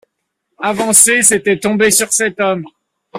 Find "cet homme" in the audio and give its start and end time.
2.11-2.65